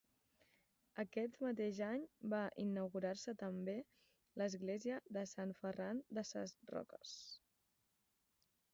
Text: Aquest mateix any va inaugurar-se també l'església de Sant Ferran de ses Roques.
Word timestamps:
Aquest 1.01 1.35
mateix 1.47 1.81
any 1.87 2.07
va 2.31 2.39
inaugurar-se 2.63 3.37
també 3.43 3.77
l'església 4.43 4.99
de 5.19 5.27
Sant 5.37 5.55
Ferran 5.63 6.05
de 6.21 6.27
ses 6.35 6.59
Roques. 6.75 7.17